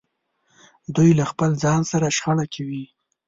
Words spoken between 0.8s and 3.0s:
دوی له خپل ځان سره شخړه کې وي.